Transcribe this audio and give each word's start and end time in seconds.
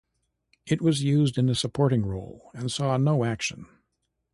It 0.65 0.81
was 0.81 1.03
used 1.03 1.37
in 1.37 1.47
a 1.47 1.53
supporting 1.53 2.03
role, 2.07 2.49
and 2.55 2.71
saw 2.71 2.97
no 2.97 3.23
action. 3.23 3.67